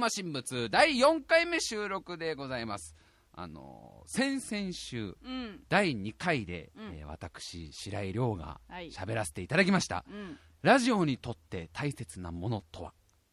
[0.00, 2.96] マ神仏第4回目収録でございます。
[3.32, 5.60] あの先々週、うん。
[5.68, 6.94] 第2回で、うん。
[6.98, 8.90] えー私、白井亮がはい。
[8.90, 10.04] 喋らせていただきました。
[10.08, 10.38] うん。
[10.62, 12.92] ラジオにとって大切なものとは、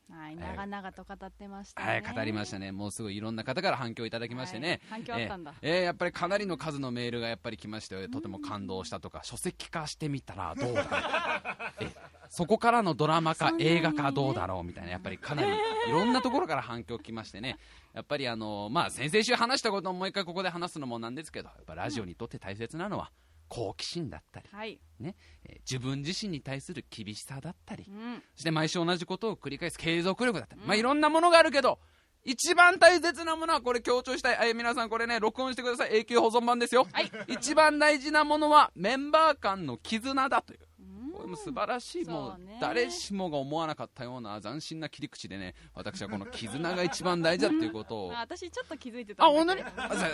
[0.10, 1.88] はい長々と語ってましたね。
[2.06, 2.71] はい、語りましたね。
[2.71, 4.82] もうすぐいろんな方から反響いただきましてね。
[4.89, 5.54] はい反響あったんだ。
[5.61, 11.89] えーえーやっぱりかなりの数のメールがやっぱり来まして、とても感動したとか、書籍化してみたらどうだ え
[12.30, 13.78] そこからのドラマ化、そんなにね。
[13.78, 15.52] 映画化どうだろうみたいな、やっぱりかなり
[15.88, 17.58] いろんなところから反響来ましてね、
[17.94, 23.12] やっぱりあの、まあ、先々週話したことをもう一回ここで話すのもなんですけど、やっぱラジオにとって大切なのは、
[23.50, 24.80] 好奇心だったり、はい。
[25.00, 25.16] ね。
[25.46, 27.86] えー自分自身に対する厳しさだったり。
[27.88, 28.24] う、ん。
[28.36, 30.68] そして毎週同じことを繰り返す継続力だったり、うん。
[30.68, 31.80] まあ、いろんなものがあるけど、
[32.23, 34.50] 一番大切なものはこれ強調したい。
[34.50, 35.98] えー皆さんこれね、録音してください。
[36.00, 36.88] 永久保存版ですよ。
[36.92, 37.12] はい。
[37.28, 40.59] 一番大事なものはメンバー間の絆だという。
[41.08, 48.11] うんこれも素晴らしい、もそう誰しもが思わなかったような斬新な切り口でね、私はこの絆が一番大事だっていうことを。
[48.13, 49.61] あ あ、私ちょっと気づいてたんだ本当に？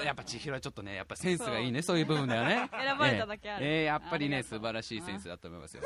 [0.05, 2.69] やっぱ千尋はちょっとね、やっぱセンスがいいね、 そういう部分ではね。
[2.71, 3.65] 選ばれただけある。
[3.65, 5.83] えやっぱりね、素晴らしいセンスだと思いますよ。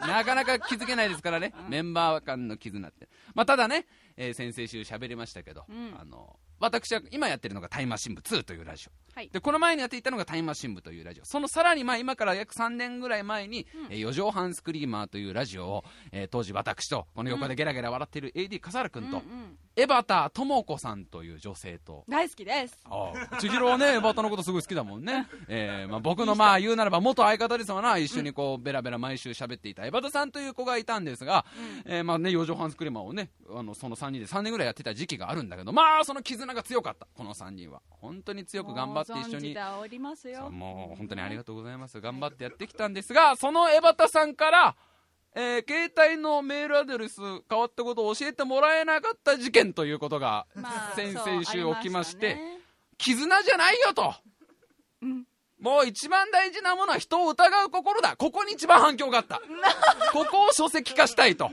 [0.00, 3.08] なかなか気づけないですからね、メンバー間の絆って。
[3.34, 5.94] まあ、ただね、えー先々週喋りましたけど、うん。
[5.98, 8.92] あの、私は今やってるのがタイムマシン部2というラジオ。
[9.14, 11.24] はいで、この前にやっていたのがタイムマシン部というラジオ。
[11.24, 22.78] そのさらにまあ今から約3年ぐらい前に、うんえー四畳半スクリーマーというラジオを、えー当時私と、この横でゲラゲラ笑っている AD 笠原君と、うんうんエバタ智子さんという女性と、大好きです。
[22.86, 25.28] ああ千尋はね、エバタのことすごい好きだもんね。
[25.48, 31.44] えーまあ、僕のまあ言うならば元相方ですわな、一緒にこうベラベラ毎週喋っていたエバタさんという子がいたんですが、
[31.84, 37.82] えーまあね、四畳半スクリーマーをね、あの、その3人で3年ぐらいやってた時期があるんだけど、まあその絆が強かった、この3人は。
[37.90, 39.54] 本当に強く頑張って一緒に。
[40.50, 42.00] もう本当にありがとうございます。
[42.00, 44.76] 頑張ってやってきたんですが、そのエバタさんから、
[45.38, 52.58] えー携帯のメールアドレス変わったことを教えてもらえなかった事件ということが、まあ先々週起きまして、ね
[52.98, 54.14] 絆じゃないよと。
[55.02, 55.24] うん
[55.58, 58.14] もう一番大事なものは人を疑う心だ。
[58.16, 59.40] ここに一番反響があった。
[60.12, 61.50] ここを書籍化したいと。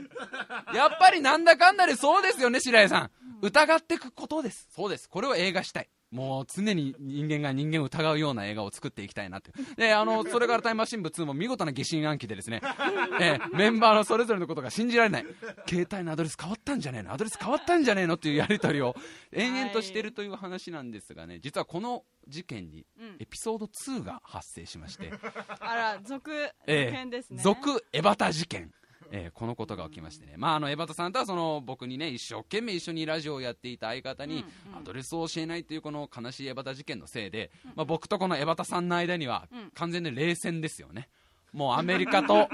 [0.74, 3.10] やっぱりなんだかんだでそうですよね、白井さん。
[3.40, 4.68] 疑っていくことです。
[4.74, 5.08] そうです。
[5.08, 5.88] これを映画したい。
[6.14, 9.50] もう常に人間が人間を疑うような映画を作っていきたいなって。
[9.76, 12.60] で、あの、それからタイムマシン部2も見事な疑心暗鬼でですね、
[13.20, 15.26] えーメンバーのそれぞれのことが信じられない。
[15.68, 17.12] 携帯のアドレス変わったんじゃねえの？
[17.12, 18.14] アドレス変わったんじゃねえの？
[18.14, 18.94] っていうやりとりを
[19.32, 25.10] 延々としてるという話なんですがね、実はこの事件にうんエピソード2が発生しまして、
[25.58, 26.30] あら続
[26.64, 28.72] 編ですね続エバタ事件。
[29.10, 34.78] えーこのことが起きましてね、まあ、あのエバタさんとはその僕にね一生懸命一緒にラジオをやっていた相方にうんうん。
[34.78, 39.70] アドレスを教えないというこの悲しいエバタ事件のせいで、まあ、僕とこのエバタさんの間にはうん。
[39.74, 41.08] 完全に冷戦ですよね、
[41.54, 42.48] もうアメリカと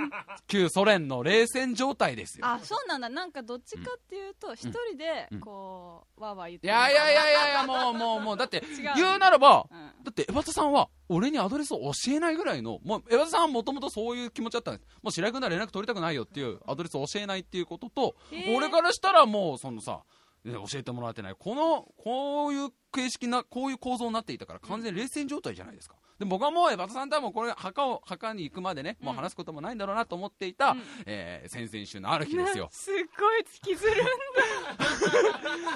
[0.47, 2.47] 旧ソ連の冷戦状態ですよ。
[2.47, 3.09] あそうなんだ。
[3.09, 5.41] なんかどっちかっていうと一人でうん。
[5.41, 8.93] こうわーわー言っていやいやいやいやいやもうもうもうだって 違う。
[8.97, 10.05] 言うならばうん。
[10.05, 14.87] だって、エバタさんは、俺にアドレスを教えないぐらいの、もう、エバタさんはもともとそういう気持ちだったんです。
[15.03, 18.57] もう白井君なら連絡取りたくないよっていう、アドレスを教えないっていうことと、へー。
[18.57, 19.99] 俺からしたらもう、そのさ、ね
[20.45, 21.35] 教えてもらってない。
[21.39, 25.97] この、こういう形式な、こういう構造になっていたから、完全に冷戦状態じゃないですか。
[26.19, 32.69] で僕はもう、エバタさんとはもうこれ、墓を、墓に行くまでね、もう話すこともないんだろうなと思っていた、うんえー先々週のある日ですよ。
[32.73, 34.07] すっごい引きずるん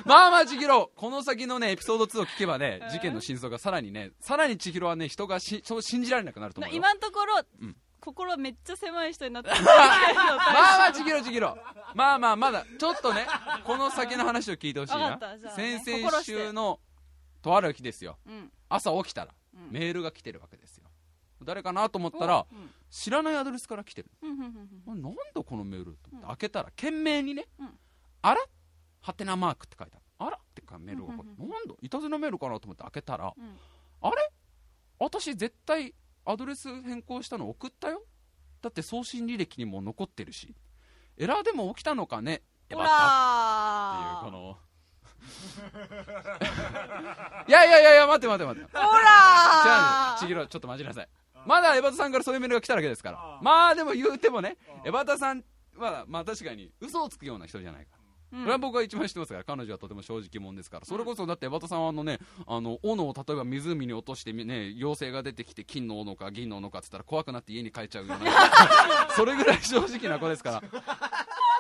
[0.05, 6.77] まあまあ、千尋、この先のね、エピソード2を聞けばね、事件の真相がさらにね、さらに千尋はね、人がしそう信じられなくなると思だうよ。
[6.77, 9.77] 今のところ、うん心めっちゃ狭い人になって るまあ
[10.79, 11.57] まあ、ちぎろちぎろ。
[11.95, 13.27] まあまあ、まだ、ちょっとね、
[13.65, 15.01] この先の話を聞いてほしいな。
[15.01, 15.55] わかったじゃ。
[15.55, 16.81] あね先々週の、
[17.41, 18.19] とある日ですよ。
[18.27, 19.71] うん朝起きたら、うん。
[19.71, 20.85] メールが来てるわけですよ。
[21.43, 22.75] 誰かなと思ったら、うん。
[22.91, 24.11] 知らないアドレスから来てる。
[24.23, 25.03] うんうんうんうん。
[25.03, 26.29] なんだこのメールと思ってうん。
[26.29, 27.79] 開けたら、懸命にね、うん。
[28.23, 28.41] あら？
[29.01, 30.05] はてなマークって書いてある。
[30.19, 30.37] あら？
[30.37, 31.51] ってかメールがこれ、うんうん。
[31.51, 31.75] なんだ？
[31.81, 33.59] いたずらメールかなと思って開けたら、うん。
[34.03, 34.31] あれ？
[34.99, 38.03] 私絶対アドレス変更したの送ったよ？
[38.63, 40.55] だって送信履歴にも残ってるし。
[41.17, 42.43] エラーでも起きたのかね？
[42.71, 44.59] エほバタらっていうこの。
[47.49, 48.77] いやいやいやいや待って待って待って。
[48.77, 48.87] ほ違
[50.17, 50.19] う。
[50.19, 51.09] ちぎろちょっと待ちなさい。
[51.47, 53.39] まだエバタさんからそういうメールが来ただけですから。
[53.43, 55.45] まあでも言うてもねエバタさん
[55.77, 58.04] はまあ確かに嘘をつくような人じゃないから
[58.35, 58.41] うん。
[58.43, 68.31] これは僕が一番知ってますから、彼女はとても正直者ですから、それこそだって、エバタさんはあのね、あの、斧を例えば湖に落としてね、妖精が出てきて、金の斧か銀の斧かって言ったら怖くなって家に帰っちゃうような、
[69.15, 70.63] それぐらい正直な子ですから。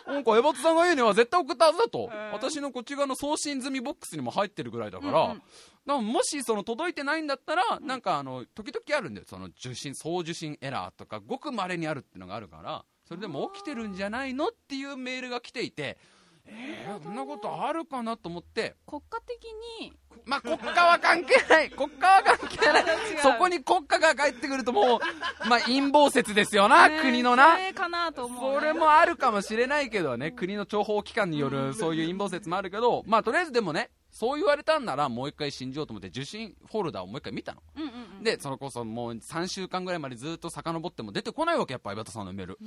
[0.07, 2.11] なんか、エバタさんが言うには絶対送ったはずだと。
[2.13, 2.33] うん。
[2.33, 5.39] 私のこっち側の送信済みボックスにも入ってるぐらいだから、うんうん。
[5.39, 5.45] だか
[5.87, 9.27] らもしその届いてないんだったら、なんかあの、時々あるんだよ。
[9.29, 15.99] その受信、送受信エラーとか、ごく稀にあるっていうのがあるから、それでも起きてるんじゃないのっていうメールが来ていて、
[16.47, 18.75] えー、そんなことあるかなと思って。
[18.87, 19.45] 国家的
[19.81, 19.93] に？
[20.27, 21.71] まあ国家は関係ない。
[21.73, 22.85] 国家は関係ない。
[23.23, 27.57] そこに国家が帰ってくるともうまあ陰謀説ですよな、ね国のな。
[27.57, 37.63] それかなと思うね、それもあるかもしれないけどね、国の諜報機関によるそういう陰謀説もあるけど、まあとりあえずでもね、そう言われたんならもう一回信じようと思って受信フォルダをもう一回見たの。
[37.77, 37.89] うんうん
[38.19, 38.23] うん。
[38.23, 42.59] で、それこそもう3週間ぐらいまでずっと遡っても出てこないわけ、やっぱ相葉さんのメール。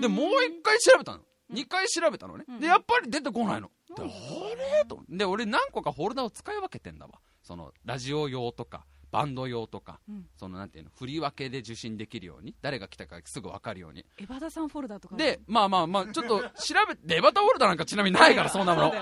[0.00, 1.20] で、もう一回調べたの。
[1.52, 2.44] 2回調べたのね。
[2.48, 3.70] うんで、やっぱり出てこないの。
[3.96, 4.12] で、うんあ
[4.80, 4.84] れ？
[4.86, 5.00] と。
[5.08, 7.20] で、俺何個かフォルダを使い分けてんだわ。
[7.42, 14.04] その、ラジオ用とか、バンド用とか、うんそのなんていうの、振り分けで受信できるように、誰が来たかすぐ分かるように。
[14.18, 18.92] エバダさんフォルダとかで、まあまあまあ、ちょっと調べて、レバタウォルダなんかちなみにないから、そんなもの。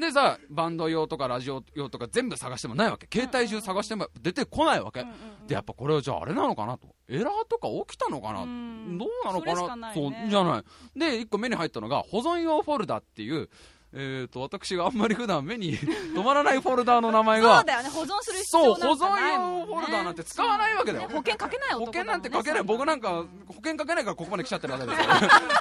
[0.00, 3.08] でさ、バンド用とかラジオ用とか全部探してもないわけ。
[3.12, 5.04] 携帯中探しても出てこないわけ。
[5.46, 6.94] で、やっぱこれはじゃああれなのかなと。
[7.08, 10.98] エラーとか起きたのかな、うんどうなのかなそれしかないねそう、じゃない。
[10.98, 13.50] で、一個目に入ったのが、保存用フォルダっていう、
[13.92, 15.76] えっ、と、私があんまり普段目に
[16.14, 21.08] 止まらないフォルダの名前がそう、だよね保存する必要保なんかない存もん、ね、用フォルダなんて使わないわけだよ。
[21.08, 23.08] 保険かけない保険男だもんねなんてかけない、僕なんか
[23.48, 25.06] 保険かけないからここまで来ちゃってるわけですよ。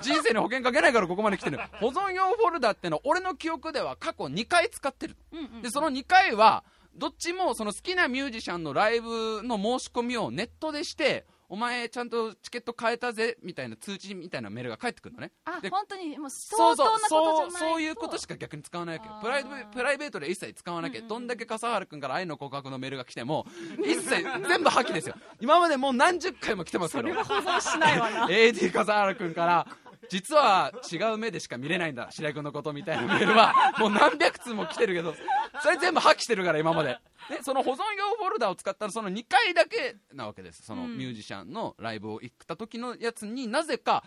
[0.01, 1.59] 人生に保険かけないからここまで来てる。
[1.79, 5.15] 保存用フォルダってのは俺の記憶では過去2回使ってる。
[5.31, 5.61] うんうん。
[5.61, 6.63] でその2回は
[6.95, 15.31] どっちもその好きなミュージシャンのライブの申し込みをネットでしてお前ちゃんとチケット買えたぜみたいな通知みたいなメールが返ってくるのね。
[15.61, 21.09] であ本当にもうそうそう相当なそうそういうことしか逆に使わないわけプライベプライベートで一切使わなきゃ、うんうんうん。
[21.09, 23.47] どんだけ笠原君から愛の告白のメールが来ても
[23.83, 25.15] 一切全部破棄ですよ。
[25.41, 27.09] 今までもう何十回も来てますけど。
[27.09, 28.27] それは保存しないわな。
[28.29, 29.67] AD 笠原君から
[30.09, 33.53] 実は違う目でしか見れないんだ白井君のことみたいなメールは。
[33.79, 35.15] もう何百通も来てるけど
[35.61, 36.97] それ全部破棄してるから今まで。
[37.29, 40.63] でその保存用フォルダを使ったらその2回だけなわけです。
[40.63, 44.03] そのうんミュージシャンのライブを行った時のやつになぜか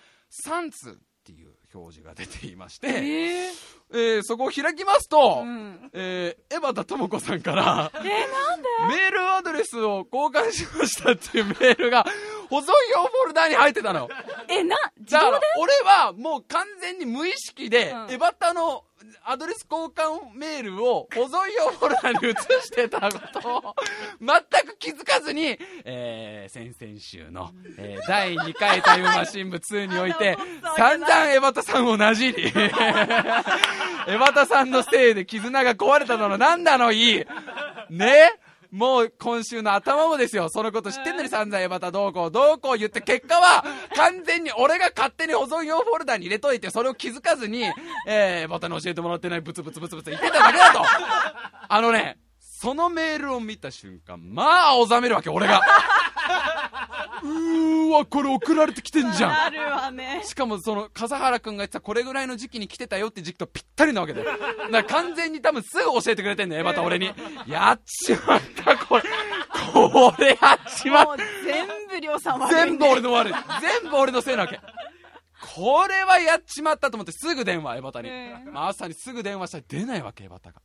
[0.46, 0.94] 3通っ
[1.24, 5.90] ていう表示が出ていまして、ええーそこを開きますと、うん。
[5.92, 12.06] えー、江端智子さんからえー、メールアドレスを交換しましたっていうメールが
[12.48, 14.08] 保存用フォルダに入ってたの。
[14.48, 18.10] えな自だから俺はもう完全に無意識で、うん。
[18.12, 18.84] エバタの
[19.24, 22.34] アドレス交換メールを保存用フォルダに移
[22.64, 23.74] してたことを
[24.20, 30.36] 全く気づかずに、えー、先々週の、えー第2回タイムマシン部2において
[30.76, 32.52] 散々エバタさんをなじり。
[34.08, 37.24] エバタさんのせいで絆が壊れたのなんだのいい。
[37.90, 38.32] ね？
[38.72, 43.62] もう今週の頭もですよ、そのこと知ってんのに散々エバタどうこうどうこう言って結果は
[43.94, 47.64] 完全に俺が勝手に保存用フォルダに入れといてそれを気づかずに、
[48.08, 50.82] えー、エバタに教えてもらってないブツブツブツブツ言ってただけだと
[51.68, 55.60] あのね、そのメールを見た瞬間、まあ青ざめるわけ俺が。
[57.22, 59.30] うーわ、これ送られてきてんじゃん。
[59.30, 60.22] なるわね。
[60.24, 64.26] しかもその笠原君が言ってたこれぐらいの時期に来てたよって時期とぴったりなわけだよ。
[64.26, 67.12] だから完全に多分すぐ教えてくれてんのよエバタ俺に。
[67.46, 69.02] やっちまったこれ。
[69.72, 74.60] これやっちまっもう全部りょうさん悪い、全部俺の悪い全部俺のせいなわけ。
[75.54, 80.60] これはやっちまったと思ってすぐ電話エバタに、ええまあ、朝にすぐ電話したら出ないわけエバタが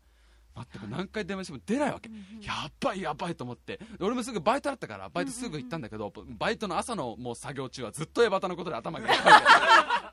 [0.89, 2.09] 何回電話しても出ないわけ、
[2.42, 3.77] やばいやばいと思って。
[3.77, 9.48] で俺もすぐバイトだったからバイトすぐ行ったんだけど、バイトの朝のもう作業中はずっとエバタのことで頭がいっぱいで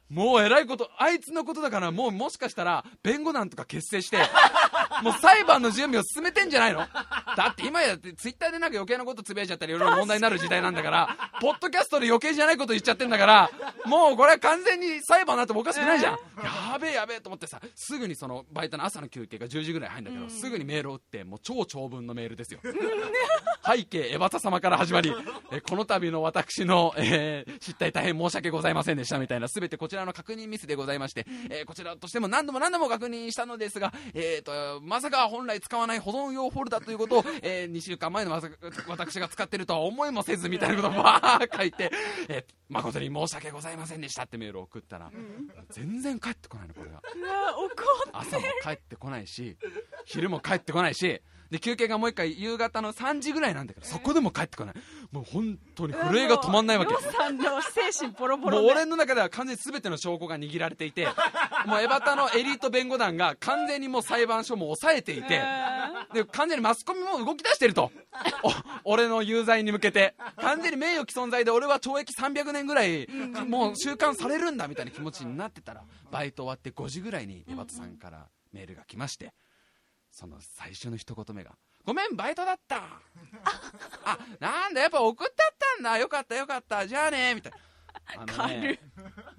[0.09, 4.19] もうえらいことあいつのことだからもうもしかしたら弁護団とか結成して
[5.03, 6.81] もう裁判の準備を進めてんじゃないの？
[7.37, 13.51] だって今やってツイッターでなんか余計なことつぶやいちゃったりいろいろ問題になる時代なんだからポッドキャストで余計じゃないこと言っちゃってんだから
[13.87, 22.61] もうこれは完全に裁判になってもおかしくないじゃん、やべえやべえと思ってさすぐにそのバイトの朝の休憩が10時ぐらい入るんだけど、すぐにメールを打ってもう超長文のメールですよ。
[23.67, 25.11] 背景エバタ様から始まり、
[25.51, 38.57] えこの度の私の、えー失態大変申し訳ございませんでしたみたいな全てこちらの確認ミスでございまして、えーこちらとしても何度も何度も確認したのですが、えー、とまさか本来使わない保存用フォルダということを、え2週間前のまさか
[38.89, 41.91] 私が使ってるとは思いもせずみたいなことを バー書いて、
[42.29, 45.11] えー誠に申し訳ございませんでしたってメールを送ったら、
[45.71, 47.03] 全然帰ってこないのこれが。
[48.13, 49.57] 朝も帰ってこないし
[50.05, 54.75] 昼も帰ってこないしで休憩がもう一回夕方の3時ぐらいなんだけどそこでも帰ってこない。
[55.13, 56.95] もう本当に震えが止まんないわけ。
[57.13, 61.07] さんの精神ボロボロでもう俺の中では完全に全ての証拠が握られていて
[61.67, 65.41] もうエバタのエリート弁護団が完全にもう裁判所も抑えていて
[66.13, 67.93] で完全にマスコミも動き出してると。
[68.85, 73.09] お俺の有罪に向けて完全に名誉毀損罪で俺は懲役300年ぐらい
[73.47, 79.33] もう収監されるんだみたいな気持ちになってたらバイト終わって5時ぐらいにエバタさんからメールが来まして
[80.15, 82.77] その最初の一言目が「ごめんバイトだった」
[84.05, 85.99] あなんだやっぱ送ってあったんだ。
[85.99, 86.87] よかったよかった。
[86.87, 87.59] じゃあねみたいな。
[88.17, 88.81] あのね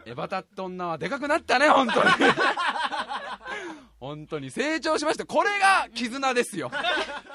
[0.05, 2.09] エバタって女はでかくなったね本当に。
[3.99, 5.25] 本当に成長しました。
[5.25, 6.69] これが絆ですよ。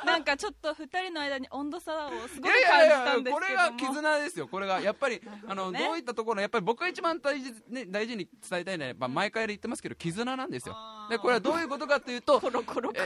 [0.04, 3.40] なんかちょっと二人の間に温度差をすいごい感じやいやいやたんですけども。
[3.40, 4.46] これが絆ですよ。
[4.46, 10.76] これがやっぱりあの、ねどういったところやっぱり僕が一番大事,、ね、大事に伝えたいのはやっぱ毎回言ってますけど絆なんですよ。
[11.08, 13.04] でこれはどういうことかというとコロコロコロ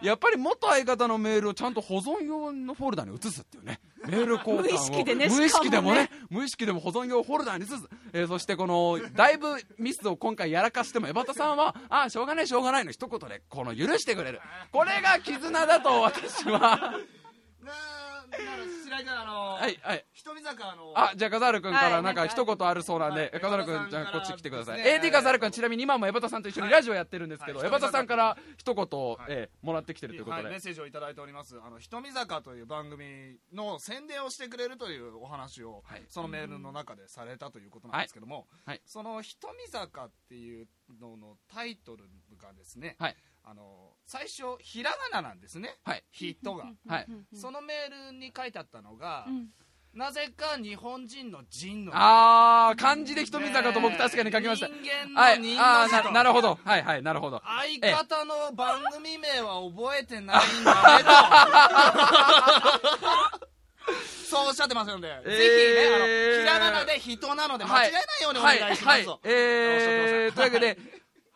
[0.00, 4.62] やっぱり元相方のメールをちゃんと保存用のフォルダに移すっていうねメール交換を。
[4.62, 7.74] 無意識でね無意識でもねし無意識でも保存用フォルダに移す、
[8.12, 14.40] えーそしてこのだいぶミスを今回やらかしても江端さんはああしょうがないしょうがないの一言でこの許してくれる。
[14.72, 16.94] これが絆だと私は
[18.30, 20.04] 白井君あのはいはい。
[20.12, 20.92] 瞳坂の。
[20.94, 23.30] あじゃあ笠原君からなんかはい一言あるそうなんで、はい。
[23.32, 27.68] 笠原君じゃあこっち来てください、AD 笠原君ちなみに今も江端さんと一緒にラジオやってるんですけど、はい。
[27.68, 29.26] 江端さんから一言、はい。
[29.28, 31.56] えーもらってきてるということで、はい、メッセージをいただいております。
[31.64, 36.04] あの瞳坂という番組の宣伝をしてくれるというお話を、はい。
[36.08, 38.46] そのメールの中でされたということなんですけども、はい。
[38.66, 38.82] はい。
[38.84, 40.68] その瞳坂っていう
[41.00, 42.04] ののタイトル
[42.40, 43.16] がですね、はい
[43.48, 46.02] あの最初ひらがななんですね、はい。
[46.10, 47.06] 人が、 はい。
[47.32, 49.50] そのメールに書いてあったのが、うん。
[49.94, 54.66] なぜか日本人の人のあー漢字で瞳坂と僕確かに書きました。
[54.66, 54.74] 人
[55.14, 55.62] 間はいの人。
[55.62, 56.58] あーの字とななるほど。
[56.62, 57.40] はいはいなるほど。
[57.44, 61.10] 相方の番組名は覚えてないんだねと
[64.28, 65.30] そうおっしゃってますので、えー。
[65.30, 66.06] ぜひねあの
[66.42, 69.04] ひらがなで人なので間違えないようにお願いします。
[69.04, 69.34] と、はいはい。
[69.34, 70.78] えー、というわけで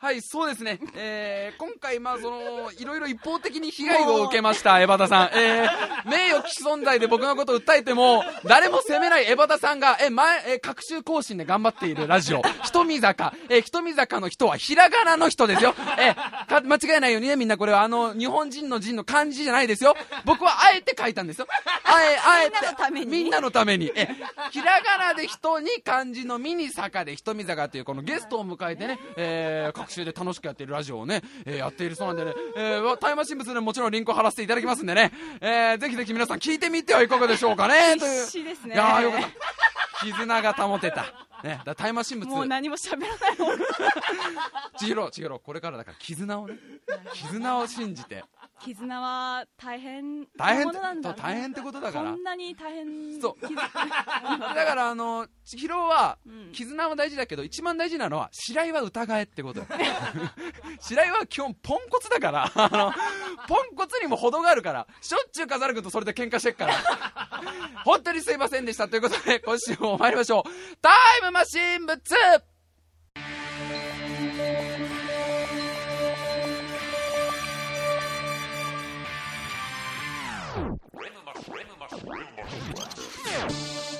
[0.03, 0.81] はい、そうですね。
[0.97, 5.31] えー、今回、まあ、その、いろいろ一方的に被害を受けました、 江端さん。
[5.35, 13.35] えー、名誉毀損罪で僕のことを訴えても、誰も責めない江端さんが、え、前、え、各週更新で頑張っているラジオ、 瞳坂。
[13.51, 15.75] えー、瞳坂の人はひらがなの人ですよ。
[15.99, 19.95] えー、か間違えないようにね、みんなこれは、あの、日本人の人の漢字じゃないですよ。
[20.25, 21.47] 僕はあえて書いたんですよ。
[21.85, 22.57] あえ、あえて。
[22.57, 23.93] みんなのためにみんなのために。
[23.95, 24.09] え、
[24.51, 38.21] ひらがなで人に漢字のミに坂で瞳坂というこのゲストを迎えてね、えー、各週で楽しくやっているラジオをね、えーやっているそうなんでね、えー、タイムマシン物でもちろんリンクを貼らせていただきますんでね、えー、ぜひぜひ皆さん聞いてみてはいかがでしょうかね、という。
[38.21, 39.29] 必死ですねいやーよかった。
[40.05, 41.05] 絆が保てた。
[41.43, 42.31] ね、だタイムマシン物。
[42.31, 43.59] もう何も喋らないもん
[44.79, 46.57] 千尋、 千尋、これからだから絆をね、
[47.15, 48.25] 絆を信じて、
[48.63, 52.11] 絆は大変大変大変ってことだから。
[52.11, 53.47] こんなに大変そう。
[53.47, 53.57] 絆。
[53.63, 53.71] だ
[54.67, 56.53] からあの千尋はうん。
[56.53, 59.61] 絆は大事だけど一番大事なのは白井は疑えってこと。
[59.61, 59.67] よ
[60.81, 62.53] 白井は基本ポンコツだから。
[62.55, 62.93] あの
[63.49, 64.87] ポンコツにも程があるから。
[65.01, 66.75] しょっちゅう飾る君とそれで喧嘩してっから。
[67.85, 68.89] 本当にすいませんでした。
[68.89, 70.77] ということで今週も参りましょう。
[70.83, 72.43] タイムマシン部2
[81.49, 82.29] Maschine, Maschine,
[82.77, 84.00] Maschine.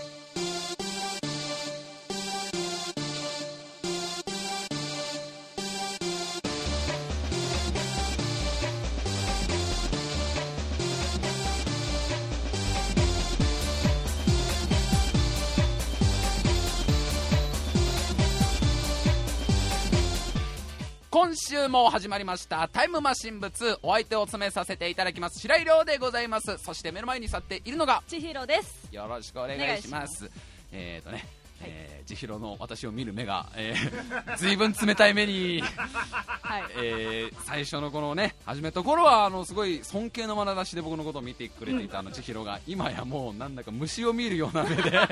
[21.13, 26.57] 今週も始まりましたタイムマシン部2お相手を詰めさせていただきます白井亮でございます。
[26.59, 28.89] そして目の前に立っているのが千尋です。
[28.93, 30.31] よろしくお願いします。
[30.71, 31.27] えっ、ー、とね、
[31.63, 45.09] えー、千尋の私を見る目が、えー、ずいぶん冷たい目に、はいえー、最初のこのね、始めた頃は、あの、すごい尊敬の眼差しで僕のことを見てくれていたあの千尋が、今やもうなんだか虫を見るような目で、 あ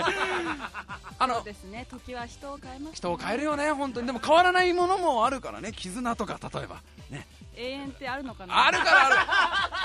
[1.19, 4.07] そうの、ですね時は人を変えます人を変えるよね、本当に。
[4.07, 6.83] でも変わらないものもあるからね、絆とか、例えば。
[7.11, 7.27] ね。
[7.59, 8.67] 永遠ってあるのかな？
[8.67, 9.17] あるからある。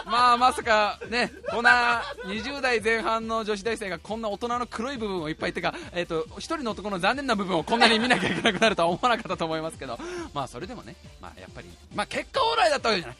[0.06, 9.98] まあまさかねこんな20代前半の女子大生がこんな大人の黒い部分をいっぱいってかえっ、と一人の男の残念な部分をこんなに見なきゃいけなくなるとは思わなかったと思いますけど。
[10.34, 13.18] まあそれでもねまあやっぱりまあ結果オーライだったわけじゃない。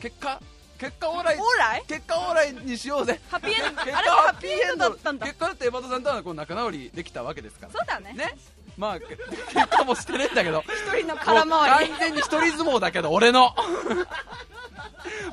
[0.00, 0.40] 結果
[0.78, 3.18] 結果オーライオーライ結果オーライにしようぜ。
[3.30, 3.82] ハッピーエンド？
[3.82, 5.26] 結果あれはハッピーエンドだったんだ。
[5.26, 7.72] 結果だって江端さんとはこう仲直りできたわけですから。
[7.72, 8.12] そうだね。
[8.12, 8.36] ね
[8.76, 10.62] まあけ結果もしてねえんだけど。
[10.92, 11.90] 一人の空回り。
[11.90, 13.54] 完全に一人相撲だけど俺の。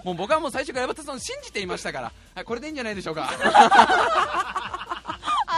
[0.04, 2.12] もう僕はもう最初から山田さんを信じていましたから。
[2.36, 3.30] はいこれでいいんじゃないでしょうか。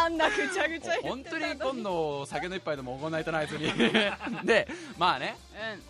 [0.06, 3.72] あんなぐちゃぐちゃ言本当に今度酒の一杯でも行いたなあいつに。
[4.46, 5.38] でまあね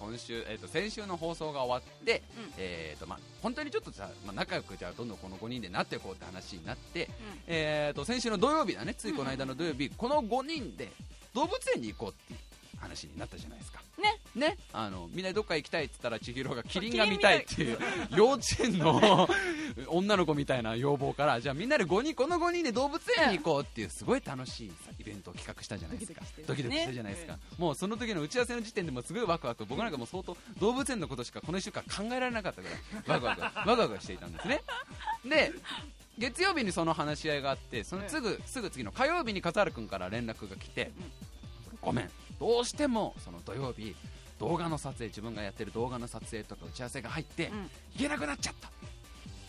[0.01, 0.09] うん。
[0.11, 2.53] 今週、えー、と先週の放送が終わって、うん。
[2.57, 7.09] えーとまあ、本当にちょっとさ、まあ、仲良くじゃあどんどんこの5人でなっていこうって話になって、
[7.47, 10.91] えー、と先週の土曜日だねついこの間の土曜日、この5人で
[11.35, 12.39] 動物園に行こうっていう
[12.79, 13.81] 話になったじゃないですか。
[14.01, 14.19] ね。
[14.35, 14.57] ね。
[14.73, 17.77] あのみんなでどっか行きたいって言ったら千尋がキリンが見たいっていう
[18.15, 19.27] 幼稚園の
[19.87, 26.21] 女の子みたいな要望からじゃあみんなで5人この5人で動物園に行こうっていうすごい楽しいさいっベントを企画したじゃないですか。
[26.47, 29.65] ドキドキしたじゃないですか、もうその時の打ち合わせの時点でもすごいワクワク。
[29.65, 32.77] 僕なんかもう相当動物園のことしかこの1週間考えられなかったぐらい
[33.07, 34.61] ワクワクワクワクしていたんですね。
[35.25, 35.53] で
[36.17, 40.91] 月曜日にその話し合いがあってそのすぐすぐ次の火曜日に笠原君から連絡が来て、
[41.85, 42.09] ごめん。
[42.39, 43.95] どうしてもその土曜日
[44.39, 47.69] 動画の撮影自分がやってる動画の撮影とか打ち合わせが入って、うん。
[47.95, 48.69] 行けなくなっちゃった。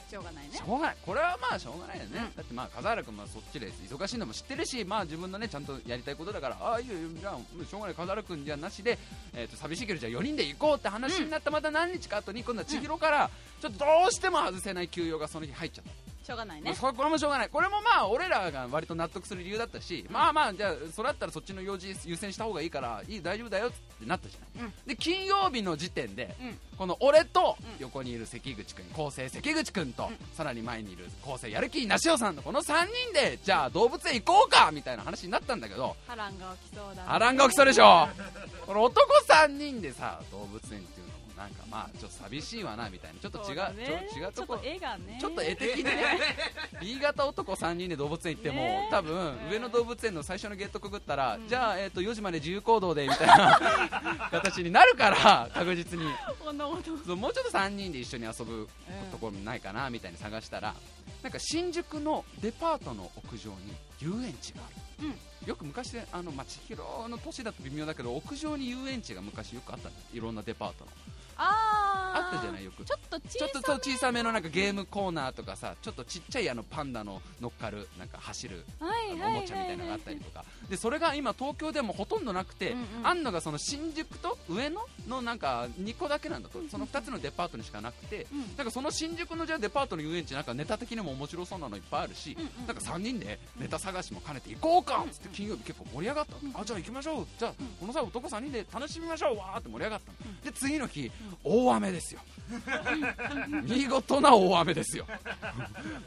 [0.09, 0.57] しょうがないね。
[0.57, 0.97] しょうがない。
[1.05, 2.37] これはまあしょうがないよね、うん。
[2.37, 7.09] だってまあ笠原君もそっちで忙しいのも知ってるしまあ自分のねちゃんとやりたいことだからああいいよいいよ。
[7.19, 7.97] じゃあしょうがない。
[7.97, 8.99] 笠原君じゃなしで、
[9.35, 16.75] えー、と寂しいけどじゃあ4人で行こうって話になったまた何日か後に今度は千尋からちょっとどうしても外せない休養がその日入っちゃったしょうがないね。
[16.75, 17.49] そこれもしょうがない。
[17.49, 24.75] これもまあ俺らが割と納得する理由だったし、まあまあじゃあそれだったらそっちの用事優先した方がいいからいい大丈夫だよってなったじゃない、うん。
[24.87, 26.59] で金曜日の時点で、うん。
[26.76, 27.66] この俺とうん。
[27.78, 30.16] 横にいる関口君構成関口君と、うん。
[30.35, 37.09] さらに前にいる構成やる気なしおさんのこの3人でじゃあ動物園行こうかみたいな話になったんだけど波乱が起きそうだね。
[37.09, 38.09] 波乱が起きそうでしょ。
[38.66, 41.06] この男3人でさ動物園っていう
[41.37, 43.21] なんかまあちょっと寂しいわなみたいな。
[43.21, 44.09] ちょっと違うそうだね。
[44.12, 45.19] ちょ違うとこちょっと絵がね。
[45.21, 46.19] ちょっと絵的にね。
[46.81, 48.88] B 型男3人で動物園行っても、ね。
[48.90, 51.49] 多分上野動物園の最初のゲートくぐったら、うん。
[51.49, 53.61] じゃあ、えー、と4時まで自由行動でみたいな
[54.31, 56.07] 形になるから 確実に。
[56.07, 58.69] もうちょっと3人で一緒に遊ぶ
[59.11, 60.75] ところないかなみたいに探したら
[61.23, 69.88] なんか新宿のデパートの屋上に遊園地がある、よく昔であの、まあ、千尋の年だと微妙だけど屋上に遊園地が昔よくあった。
[69.88, 70.90] んですいろんなデパートの
[71.38, 72.64] あったじゃない？
[72.64, 72.85] よく。
[72.85, 78.85] ちょっと小ちょっとそう小さめのなんかゲームコーナーとかさちょっとちっちゃいあのパンダの乗っかるなんか走るお
[79.28, 80.45] もちゃみたいなのがあったりとか。
[80.71, 83.23] でそれが今東京でもほとんどなくて、うんうんあん。
[83.23, 86.61] のがその新宿と上野のなんか2個だけなんだと。
[86.71, 92.66] その2つのデパートにしかなくてうんなんかその新宿のじゃあデパートの遊園地なんかネタ的にも面白そうなのいっぱいあるし、うんうん。
[92.66, 97.26] なんか3人でネタ探しも兼ねて行こうかっつって金曜日結構盛り上がったの、あじゃあ行きましょう。
[97.38, 99.37] じゃあこの際男3人で楽しみましょう。
[99.37, 101.11] わーって盛り上がったの、で次の日
[101.45, 102.21] 大雨ですよ。
[103.65, 105.06] 見事な大雨ですよ。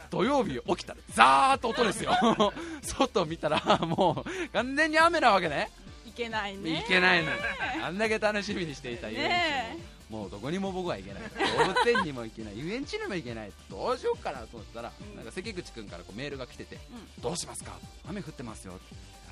[0.10, 2.12] 土曜日起きたらザーッと音ですよ。
[2.82, 5.70] 外見たらもう完全に雨なわけね。
[6.08, 6.82] いけないね。
[6.86, 7.38] いけないのよ。
[7.84, 9.78] あんだけ楽しみにしていた遊園地ね
[10.10, 11.24] ももうどこにも僕は行けない。
[11.58, 12.58] 動物園にも行けない。
[12.58, 13.52] 遊園地にも行けない。
[13.70, 15.16] どうしようかなと思ったら、うん。
[15.16, 16.80] なんか関口君からこうメールが来てて、う
[17.22, 17.78] どうしますか？
[18.10, 18.80] 雨降ってますよ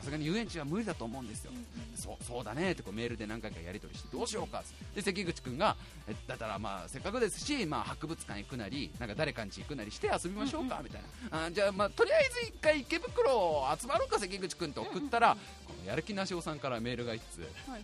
[0.07, 1.51] さすがに遊園地は無理だと思うんですよ、
[1.97, 4.63] そうそうだねってこうメールで何回かやり取りしてどうしようか。
[4.95, 5.75] で関口君が
[6.07, 11.45] えだったらまあせっかくですし、まあ、博物館行くなりなんか誰かん家行くなりして遊びましょうかみたいな。
[11.45, 17.81] あじゃあ、まあ、とりあえず一回池袋集まろうか関口君って送ったら、このやる気なしおさんからメールが一通はいはい。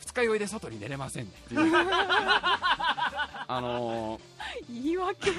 [0.00, 1.60] 二日酔いで外に出れませんっていう。
[3.46, 4.20] あのー
[4.68, 5.30] 言い訳。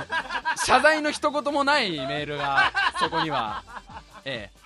[0.64, 3.62] 謝罪の一言もないメールがそこには。
[4.24, 4.58] ええ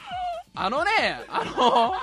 [0.55, 0.91] あのね
[1.29, 1.95] あの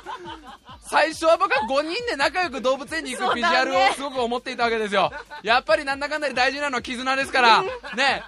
[0.81, 5.11] 最初は僕は5人で仲良く動物園に行くビジュアルをすごく思っていたわけですよ、
[5.43, 7.69] やっぱりなんだかんだで大事なのは絆ですから、ね、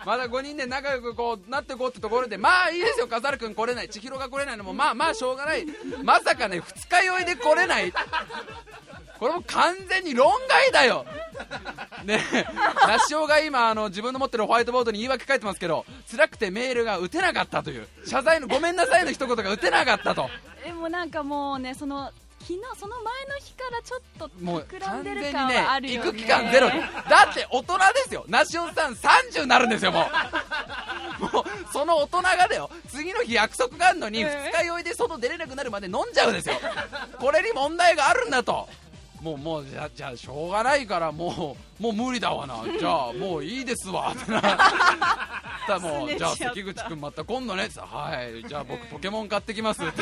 [0.06, 5.66] まだ5人で仲良くこうなっていこうってところで、まあいいですよ、笠原君来れない、千尋が来れないのも、まあまあしょうがない、
[6.04, 7.92] まさかね、二日酔いで来れない、
[9.18, 11.06] これも完全に論外だよ。
[12.06, 12.20] ね
[12.88, 17.88] ラッショウが今あの自分の持ってるホワイトボードに言い訳書いてますけど辛くてメールが打てなかったという。
[18.06, 20.30] 謝罪のごめんなさいの一言が打てなかったと。
[20.64, 26.06] でもなんかもうねその昨日その前の日からちょっともう膨らんでる感ねはあるよね。
[26.06, 26.68] 行く期間ゼロ。
[26.70, 28.26] でだって大人ですよ。
[28.28, 30.02] ナシオンさん30になるんですよも
[31.20, 31.24] う。
[31.36, 32.70] もうその大人がだよ。
[32.90, 34.30] 次の日約束があるのにうん。
[34.30, 36.56] 二日酔いで外出れなくなるまで飲んじゃうんですよ。
[37.20, 38.68] これに問題があるんだと
[39.22, 42.64] もうもうじゃあじゃあしょうがないからもうもう無理だわな。
[42.80, 44.14] じゃあもういいですわ。
[44.18, 44.42] ってな。
[44.42, 47.70] たらもうじゃあ関口君また今度ね。
[47.78, 48.48] はい。
[48.48, 50.02] じゃあ僕ポケモン買ってきますって。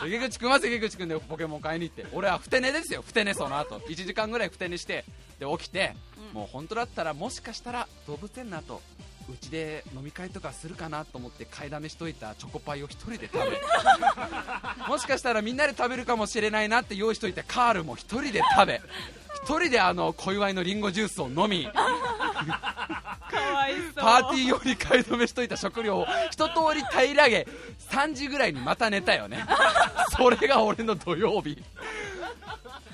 [0.00, 2.06] 関口君は関口君でポケモン買いに行って。
[2.12, 3.02] 俺はふて寝ですよ。
[3.06, 3.78] ふて寝その後。
[3.80, 5.04] 1時間ぐらいふて寝して。
[5.38, 5.94] で起きて、
[6.34, 8.82] もう本当だったらもしかしたら動物園の後
[9.32, 13.60] うちで飲み会とかするかなと思って買いだめしといたチョコパイを一人で食べ
[14.88, 18.80] もしかしたらみんなで食べるかもしれないなって用意しといたカールも一人で食べ。
[19.42, 21.66] 一人であの小祝いのリンゴジュースを飲み。
[23.96, 27.46] パーティー用に買いだめしといた食料を一通り平らげ
[27.90, 29.44] 3時ぐらいにまた寝たよね。
[30.16, 31.62] それが俺の土曜日。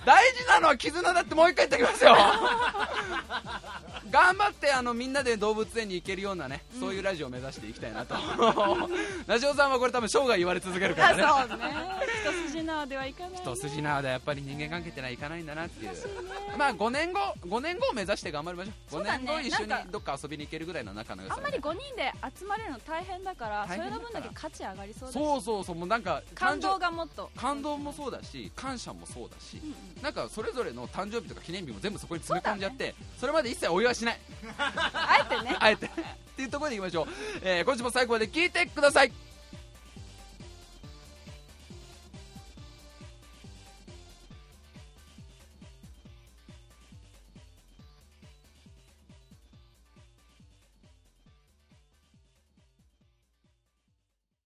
[0.05, 2.13] 大事なのは絆だってもう一回言ってきますよ。
[2.13, 8.15] 我頑張ってあのみんなで動物園に行けるようなね、そういうラジオを目指していきたいなと。
[9.29, 11.23] ラジオさんはこれ多分生涯言われ続けるからね。
[11.23, 11.67] そうね。
[12.25, 13.33] 一筋縄ではいかない。
[13.33, 15.93] ね一筋縄でやっぱり人間関係ってのはいかないんだなっていう
[16.57, 18.95] まあ5年後5年後を目指して頑張りましょう。
[18.95, 19.25] 5そうだね。
[19.27, 27.31] 年後一緒にどっか遊びに行けるぐらいの仲の良さあんまり5人で集まれるの大変だからそれの分だけ価値上がりそうそうそうそうもうなんか感動誕がもっと。
[27.35, 34.21] 生感動もそうだし感謝もそうだし、うんうんなんかそれぞれの誕生日とか記念日も全部そこに詰め込んじゃってそ,、れまで一切お祝いしない。
[34.59, 35.57] あえてね。
[35.61, 35.87] あえて。
[35.87, 35.91] っ
[36.37, 37.07] ていうところでいきましょう、
[37.43, 39.13] えー今週も最後まで聞いてください。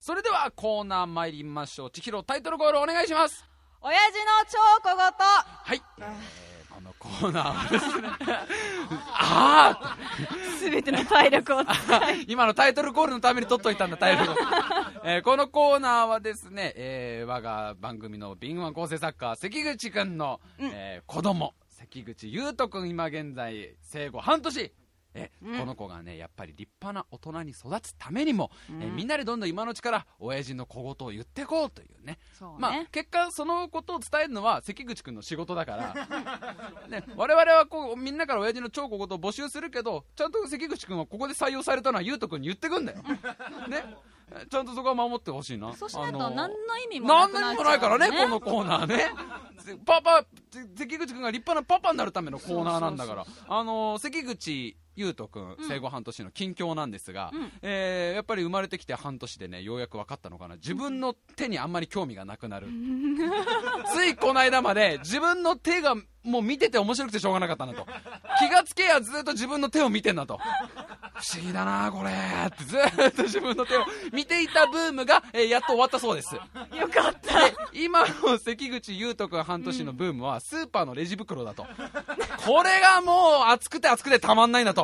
[0.01, 1.91] それではコーナー参りましょう。
[1.91, 3.45] 千尋タイトルコールお願いします。
[3.81, 5.83] 親父の超小言はい、
[7.01, 8.09] コーナーはですね。
[9.13, 9.97] ああ
[10.59, 12.25] すべての体力を使い。
[12.29, 24.73] 今のタイトルコールのために取っといたんだタイトルコール、えーこのコーナーはですね、えー我が番組の敏腕構成作家関口くんの、えー子供関口優斗くん今現在生後半年
[25.15, 25.59] えうん。
[25.59, 28.83] この子がねやっぱり立派な大人に育つためにも、うん。
[28.83, 32.19] えーみんなでどんどん今のうちから親父の小言を言ってこうというね。
[32.39, 43.03] そうね、まあ、結果そのことを伝えるのは関口君の仕事だから、 ね、我々はこうみんなから親父の超小言を募集するけどちゃんと関口君はここで採用されたのは優斗君に言ってくんだよ、
[43.69, 43.85] ね、
[44.49, 45.75] ちゃんとそこは守ってほしいな。
[45.75, 49.11] そうしないと何の意味もな何くなっちゃうにもないからねこのコーナーね。
[49.85, 50.25] パパ
[50.75, 53.27] 関口君が立派なパパになるためのコーナーなんだから。
[53.49, 55.69] あの関口優斗君うん。
[55.69, 57.53] 生後半年の近況なんですが、うん。
[57.63, 60.57] えーやっぱり生まれてきて半年でねようやく分かったのかな。
[60.57, 62.67] 自分の手にあんまり興味がなくなる。
[63.95, 67.87] ついこの間まで自分の手がもう見てて面白くてしょうがなかったなと。
[68.39, 70.39] 気がつけやずっと自分の手を見てんなと。
[71.15, 72.11] 不思議だなこれ。
[72.11, 76.35] ってずっと自分の手を見ていたブームが、えーやっと終わったそうです。
[76.35, 76.41] よ
[76.93, 77.41] かった。
[77.47, 81.65] で今の関口優斗君半年のブームはスーパーのレジ袋だと、
[82.45, 84.80] これがもう熱くて熱くてたまんないなと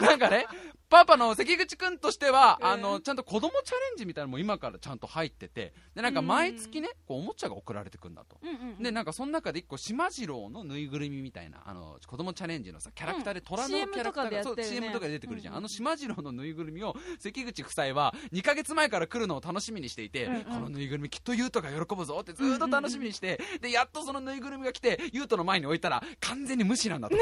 [0.00, 0.46] なんかね
[0.94, 8.38] パパの関口君としては、うんあのちゃんと子供チャレンジみたいなのも今からちゃんと入っててでなんか毎月ねこうおもちゃが送られてくんだと。
[8.42, 27.16] うんうんうんでなんかその中で一個しまじろうのぬいぐるみみたいなあの子供チャレンジのさキャラクターで虎のキ CM ャラクターが、そうとかでやってるね CM とかで出てくるじゃん、うんうんあのしまじろうのぬいぐるみを関口夫妻は2ヶ月前から来るのを楽しみにしていて、うんうんこのぬいぐるみきっと優斗が喜ぶぞってずーっと楽しみにして、でやっとそのぬいぐるみが来て優斗の前に置いたら完全に無視なんだと。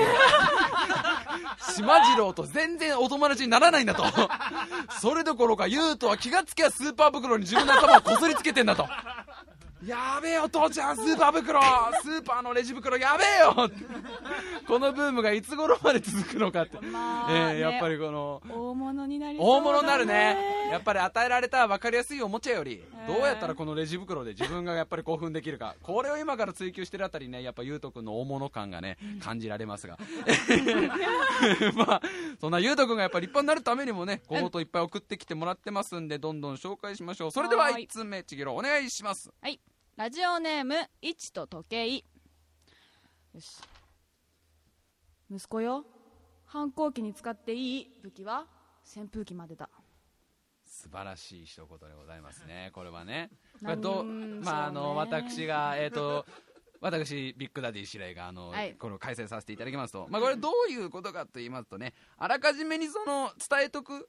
[1.72, 4.04] しまじろうと全然お友達にならないんだと。
[5.00, 8.86] それどころか優斗は気がつけばスーパー袋に自分の頭をこすりつけてんだと。
[9.84, 11.60] やべえお父ちゃんスーパー袋。
[12.02, 13.70] スーパーのレジ袋やべえよ。
[14.68, 20.68] このブームがいつ頃まで続くのかって、まあえーねやっぱりこの大物になりそう大物になるだね。
[20.70, 22.76] やっぱり与えられた分かりやすいおもちゃより。
[22.76, 25.76] ーどうやったらこのレジ袋で自分がやっぱり興奮できるか。
[25.82, 29.98] これを今から追求してるあたりねやっぱ優斗君の大物感がね感じられますが。
[31.74, 32.02] まあ
[32.40, 37.30] そんな優斗君がやっぱり立派になるためにもね小言いっぱい送ってきてもらってますんでどんどん紹介しましょう。
[37.30, 37.84] それでははい。
[37.84, 39.30] 1つ目ちぎろお願いします。
[39.40, 39.60] はい。
[39.96, 41.96] ラジオネームいちと時計。
[41.96, 42.02] よ
[43.40, 43.60] し。
[45.30, 45.84] 息子よ。
[46.44, 48.46] 反抗期に使っていい武器は？
[48.84, 49.70] 扇風機までだ
[50.82, 52.70] 素晴らしい一言でございますね。
[52.72, 53.30] これはね。
[53.60, 54.02] こなんれど
[54.42, 56.26] まああの私がえっ、と
[56.80, 58.74] 私ビッグダディ白井があの、はい。
[58.74, 64.08] この解説させていただきますと、まあ、これどういうことかと言いますとねあらかじめにその伝えとく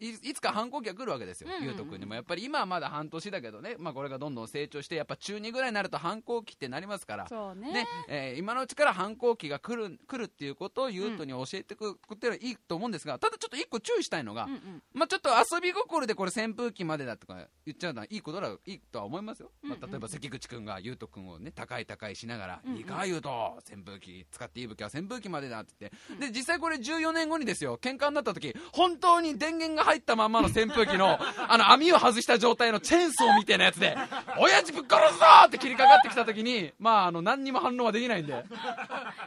[0.00, 1.54] いいつか反抗期が来るわけですよ、うん。
[1.54, 2.14] うんうんゆうとくんにも。
[2.14, 7.54] やっぱり今はまだ半年だけどね、まあ、これがどんどん成長してやっぱ中2ぐらいになると反抗期ってなりますから。
[7.54, 7.72] ね。
[7.72, 14.82] ねえー今のうちから反抗期が来る来るっていうことをゆうとに教えてくってはいいと思うんですがただちょっと一個注意したいのが、うんうん。
[14.94, 22.78] まあ、ちょっと遊び心でこれ扇風機までだとか言っちゃうのはいいことだいいとは思いますよ、まあ、例えば関口君が優斗君をね高い高いしながら、うんうん。
[22.78, 23.32] いいか優斗
[23.70, 33.96] 扇風機使っていい武器は扇風機までだって言って、で実際これ14年後にですよ喧嘩になった時本当に電源が入ったまんまの扇風機の あの網を外した状態のチェーンソーみたいなやつで
[34.38, 38.44] 親父ぶっ殺すぞって切りかかってきた時にまああの何にも反応はできないんで。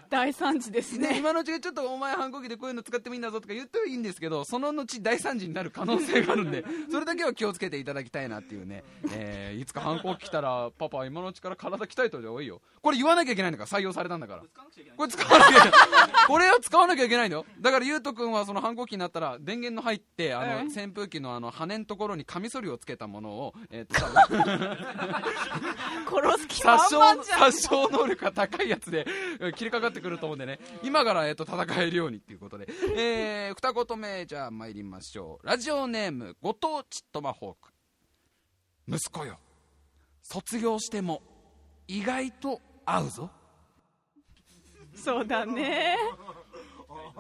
[0.10, 12.62] 大惨事ですね、ね今のうちにちょっとお前反抗期でこういうの使ってもいいんだぞとか言ってはいいんですけどその後大惨事になる可能性があるんで それだけは気をつけていただきたいなっていうね、えーいつか反抗期来たらパパ今のうちから体鍛えといた方がいいよ。
[12.82, 14.44] これ言わなきゃいけないのか採用されたんだから。
[14.96, 15.72] これ使わなきゃいけない。
[16.28, 20.68] これを使わなきゃいけないんだよだからゆうとくんはその反抗期になったら電源の入ってあうん。
[20.68, 24.12] 扇風機のあの羽のところにカミソリをつけたものを、えーと殺
[26.42, 27.52] す気満々じゃん。
[27.52, 29.06] 殺傷能力が高いやつで
[29.40, 30.60] うん切りかかってくると思うんでね。
[30.84, 35.48] 今から、えー、と戦えるようにっていうことで、えー、二言目じゃあ参りましょう。
[35.48, 37.72] ラジオネームご当地トマホーク。
[38.88, 39.38] 息子よ。
[40.24, 41.22] 卒業しても
[41.88, 43.30] 意外と合うぞ。
[44.94, 45.96] そうだね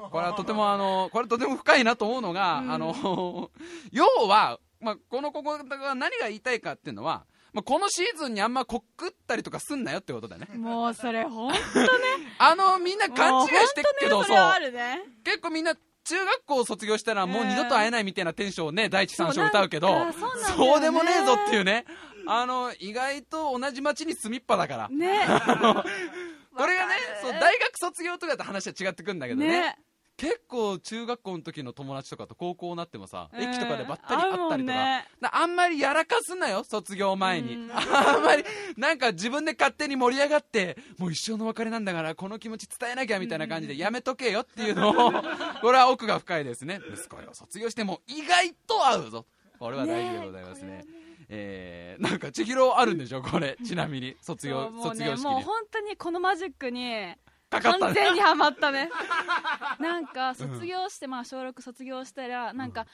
[0.10, 2.72] これはとてもあのこれとても深いなと思うのが、うん。
[2.72, 3.52] あの
[3.92, 10.58] 要は、まあ、このここが何が言いたいかっていうのは、まあ、このシーズンにあんまこっくったりとかすんなよってことだよね。
[10.58, 11.60] もうそれほんと
[12.40, 20.86] あのみんな勘違いしてるけどね結構みんな中学校卒業したらもう二度と会えないみたいなテンションをね第一三章歌うけどそうね。
[20.86, 21.86] でもねえぞっていうね。
[22.28, 24.90] あの意外と同じ町に住みっぱだから。
[24.90, 25.26] ね。
[26.56, 29.48] これがねそう大学卒業とかと話は違ってくんだけどね。
[29.48, 29.80] ね
[30.22, 33.42] 結構中学校の時の友達とかと高校になってもさ、うん。
[33.42, 35.08] 駅とかでばったり会ったりとか、ね。
[35.20, 37.72] なあんまりやらかすなよ卒業前に、うん。
[37.74, 38.44] あんまり
[38.78, 45.12] なんか自分で勝手に盛り上がってもう一生の別れなんだからこの気持ち伝えなきゃみたいな感じでやめとけよっていうのを。
[45.62, 46.80] これは奥が深いですね。
[46.94, 49.26] 息子よ卒業しても意外と合うぞ。
[49.58, 50.86] これは大事でございますね。
[51.30, 53.58] えー、なんか千尋あるんでしょこれ。
[53.66, 57.16] ちなみに卒業、そうもう卒業式もう本当にこのマジックに
[57.52, 57.94] かかったね。
[57.94, 58.90] 完全にハマったね。
[59.80, 62.88] なんか卒業して、まあ小6卒業したらなんか、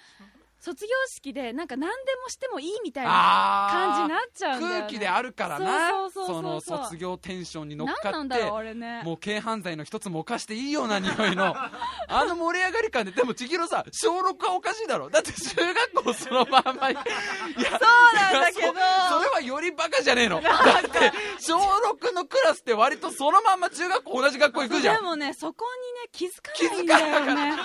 [0.68, 6.10] 卒業式でなんか何でもしてもいいみたいな感じになっちゃうね、空気であるからな。
[6.10, 9.02] その卒業テンションに乗っかってね。
[9.06, 13.12] もう軽犯罪の一つも犯していいような匂いの あの盛り上がり感で。
[13.12, 15.10] でも千尋さ小6はおかしいだろ。
[15.10, 18.68] だって中学校そのまんま いやそうなんだけど。
[18.68, 20.42] そそれはよりバカじゃねえの。
[20.42, 24.96] だって小6のクラスって割とそのまんま中学校同じ学校行くじゃん。
[24.98, 27.58] でもねそこにね気づか気ないんだよね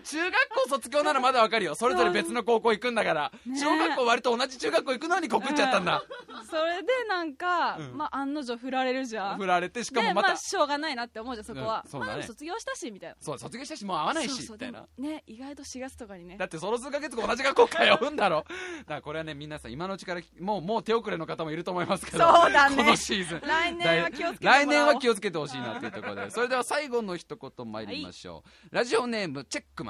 [0.00, 0.32] 中学
[0.64, 1.74] 校卒業ならまだわかるよ。
[1.74, 3.58] それぞれ別の高校行くんだから、ね。
[3.58, 6.02] 小学校割と同じ中学校行くのに告っちゃったんだ、
[6.50, 7.96] それでなんか、うん。
[7.96, 9.38] まあ案の定振られるじゃん。
[9.38, 12.12] 振られてしかもでまた、まあしょうがないなって思うじゃんそこは、うんそうだね。
[12.18, 13.16] まあ卒業したしみたいな。
[13.20, 14.86] そう卒業したしもう会わないしみたいな。
[14.98, 16.36] ね意外と4月とかにね。
[16.36, 18.44] だってその数ヶ月後同じ学校通うんだろ。
[18.80, 22.76] だからこれはね皆さん今のうちからもうもう手遅れの方もいると思いますけどそうだね。
[22.76, 23.40] このシーズン。
[23.40, 26.30] 来年は気をつけて来年は気をつけてほしいなっていうところで。
[26.30, 29.89] それでは最後の一言参りましょう、ラジオネームチェックマ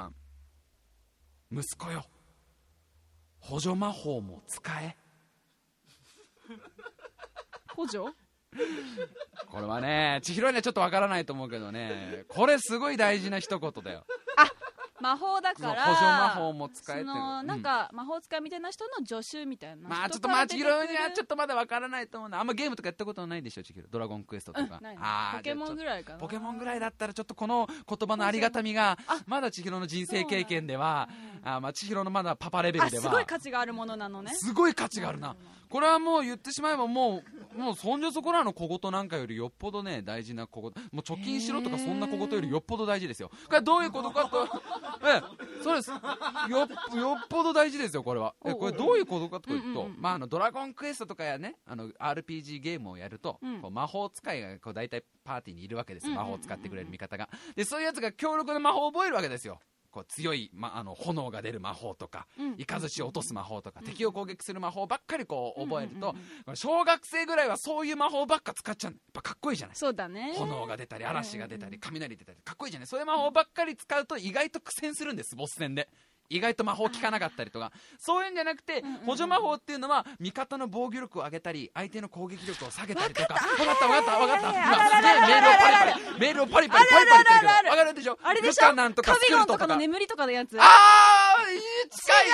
[1.51, 2.05] 息子よ。
[3.39, 4.95] 補助魔法も使え。
[7.75, 8.05] 補助？
[9.47, 14.05] これはね千尋にはちょっとわからないと思うけどねこれすごい大事な一言だよ
[15.01, 22.39] 魔法だから補助魔法も使えてなんか魔法使いみたいな人の助手みたいなまあちょっとまあ千尋にはちょっとまだわからないと思うな。
[22.39, 26.19] あんまゲームとかやったことないでしょ千尋ドラゴンクエストとか、ないあーポケモンぐらいかな。
[26.19, 31.09] ポケモンぐらいだったらちょっとこの言葉のありがたみがまだ千尋の人生経験では
[31.43, 33.11] あまあ千尋のまだパパレベルですは。
[33.11, 34.31] あごい価値があるものなのね。
[34.35, 35.35] すごい価値があるな。
[35.69, 37.23] これはもう言ってしまえばも
[37.55, 40.71] うもうそんじょそこらの小言なんかよりよっぽどね大事な小言。
[40.91, 43.29] もう貯金しろとかそんな小言よりよっぽど大事ですよ。
[43.29, 44.47] これはどういうことかと
[45.03, 45.89] ええそうです。
[45.91, 45.99] よっ
[46.97, 48.33] よっぽど大事ですよこれは。
[48.45, 53.61] えこれどういうことかというと、まあ、あのドラゴンクエストとかやねあの RPG ゲームをやると、うん。
[53.61, 56.07] こう魔法使いがこう大体パーティーにいるわけです。
[56.09, 57.29] 魔法を使ってくれる味方が。
[57.55, 59.59] でそういうやつが強力な魔法を覚えるわけですよ
[59.91, 62.55] こう強い、ま、あの炎が出る魔法とか、うん。
[62.57, 66.15] イカズチを落とす魔法とか、敵を攻撃する魔法ばっかりこう覚えると、
[66.55, 69.75] 小学生ぐらいはそういう魔法ばっか使っちゃうのやっぱかっこいいじゃない。
[69.75, 70.33] そうだね。
[70.37, 75.89] 炎が出たり嵐が出たり雷出たりかっこいいじゃないそういう魔法ばっかり使うと意外と苦戦するんですボス戦で
[76.31, 77.71] 意外と魔法効かなかったりとか。
[77.99, 78.99] そういうんじゃなくてんうんうん。
[79.05, 83.35] 補助魔法っていうのは味方の防御力を上げたり相手の攻撃力を下げたりとか。
[83.57, 84.49] 分かった分かった分かった。
[84.51, 92.33] 今すげえメールをパリパリメールをパリパリパリパリってるけど分かるでしょあれでしょルカナンとかカビゴンスクルトとかとかの眠りとかのやつあー近いね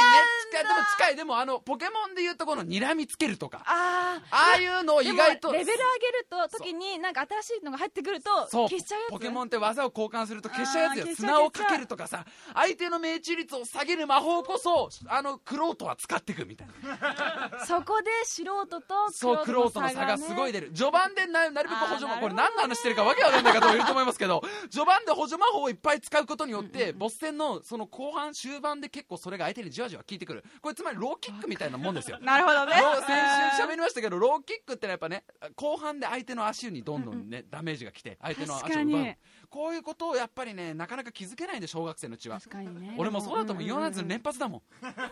[0.52, 3.64] 近いでも近いでもあのポケモンでいうとこの睨みつけるとか。
[3.66, 4.36] あー。
[4.36, 8.70] ああいうのを意外とレベル上げると時になんか新しいのが入ってくるとそう。
[8.70, 11.04] 消しちゃうやつポケモンって技を交換すると消しちゃうやつよ。
[11.04, 12.26] あー消しちゃう砂をかけるとかさ。
[12.54, 17.66] 相手の命中率を下げる魔法こそあのクロートは使っていくみたいな。
[17.66, 20.52] そこで素人とそうクロートの差がすごい。
[20.52, 30.44] で出る序盤でななるべく補助魔法これ何の話してるかわけわかんない方もいると思いますけど序盤で補助魔法をいっぱい使うことによってボス戦のその後半終盤で結構それが相手にじわじわ効いてくる。
[30.62, 32.20] これつまりローキックみたいなもんですよ。
[32.22, 32.74] なるほどね。
[32.74, 35.24] 先週喋りましたけどローキックってのはやっぱね
[35.56, 39.18] 後半で相手の足にどんどんね、ダメージが来て相手の足を奪う。
[39.50, 42.96] こういうことをやっぱりねなかなか気づけないんで小学生のうちは確かにね。
[42.98, 44.64] 俺もそうだと思うイオナズン連ぱ発だも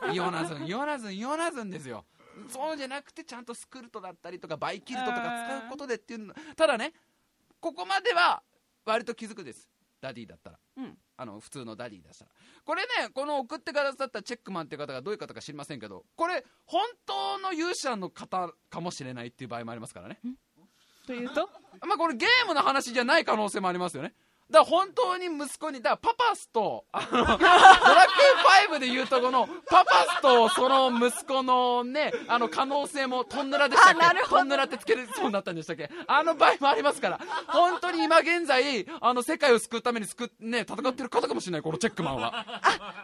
[0.10, 0.14] ん。
[0.14, 2.06] イオナズンイオナズンイオナズンですよ。
[2.50, 6.34] そうじゃなくてちゃんとスクルトだったりとかバイキルトとか使うことでっていうの。
[6.56, 6.94] ただね
[7.60, 8.44] ここまでは
[8.86, 9.70] 割と気づくです
[10.06, 10.60] ダディだったら。
[10.78, 10.98] うん。
[11.18, 12.32] あの普通のダディでしたら。
[12.64, 20.20] これねこの送ってくださったチェックマンっていう方がどういう方か知りませんけどこれ本当の勇者の方かもしれないっていう場合もありますからね。
[21.08, 21.50] というと？
[21.88, 24.14] まあこれゲームの話じゃない可能性もありますよね
[24.52, 27.44] だから本当に息子にだからパパスとあの ドラク
[28.72, 34.30] エ5でいうとこのパパスとその息子のねあの可能性もトンネラでしたっけ？
[34.30, 35.90] トンネラってつけるそうになったんでしたっけ？
[36.08, 37.20] あの場合もありますから。
[37.48, 42.32] 本当に今現在あの世界を救うために救っね戦ってる方かもしれないこのチェックマンは。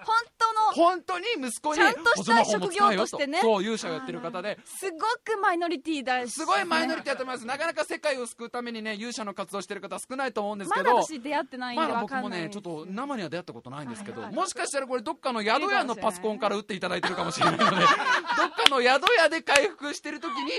[0.05, 0.30] 本当の
[0.73, 3.39] 本当に息子にちゃんとした職業としてね。
[3.41, 4.57] そう勇者をやってる方で。
[4.65, 7.45] すごくマイノリティだしすごいマイノリティだと思います。
[7.45, 12.21] なかなか世界を救うためにね勇者の活動してる方少ないと思うんですけまどだ私出会ってないんでまだわかんない。
[12.23, 20.51] 僕もねちょっと生には出会ったことないんですけど、はいはいもしかしたらこれどっかの宿屋のパソコンから打っていただいてるかもしれないので どっかの宿屋で回復してる時に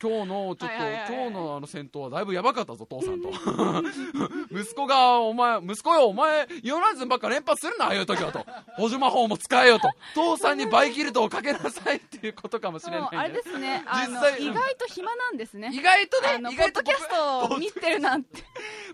[0.00, 1.04] 今日のちょっと、はいはいはい。
[1.08, 3.32] 今日のあの戦闘はだいぶやばかったぞ父さんと。
[4.52, 8.46] 息子がお前息子よお前イオナズンばっか連発するなああいう時はと。
[8.76, 9.88] 補助魔法も使えよと。
[10.14, 13.84] 父さんにバイキルトをかけなさいっていうことかもしれないあれですね。
[14.08, 15.70] 実際意外と暇なんですね。
[15.72, 17.08] 意外とね意外とポッドキャス
[17.48, 18.42] トを見てるなんて。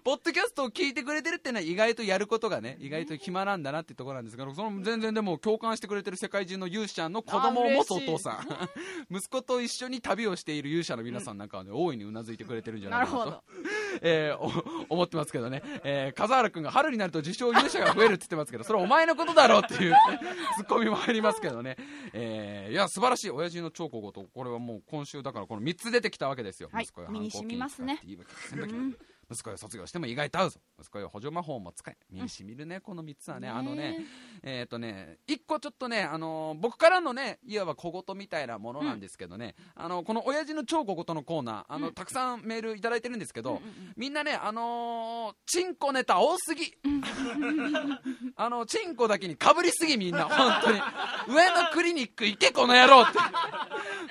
[0.05, 8.43] ポッドキャストを聞いてくれてるっていうのは意外とやることがね意外と暇なんだなっていうところなんですけどその全然でも共感してくれてる世界中の勇者の子供を持つお父さん。
[9.15, 13.19] 息子と一緒に旅をしている勇者の皆さんなんかはね、大いにうなずいてくれてるんじゃないかなと。
[13.19, 19.97] なるほどえーお思ってますけどね、えー、笠原君が春になると自称勇者が増えるって言ってますけどそれはお前のことだろうっていう、ね、
[20.57, 21.77] ツッコミもありますけどね、
[22.13, 28.01] えーいや素晴らしい親父の超小言これはもう今週だからこの3つ出てきたわけですよ、はい息子よ身に染みますね。
[28.01, 30.61] 反抗期に使って息子よ卒業しても意外と合うぞ。
[30.79, 31.97] 息子よ補助魔法も使え。
[32.11, 33.49] 身にしみるねこの3つはね。
[33.49, 34.05] あのね
[34.43, 34.63] え。
[34.65, 41.95] っ、とね1個ちょっとね、あのー僕からのねいわば小言みたいなものなんですけどね、あのこの親父の超小言のコーナーあの、うん。
[41.95, 43.61] たくさんメールいただいてるんですけど、
[43.97, 46.75] みんなねあのーチンコネタ多すぎ。
[48.37, 50.25] あのチンコだけにかぶりすぎみんな。
[50.25, 50.81] 本当に。
[51.29, 53.19] 上のクリニック行けこの野郎って。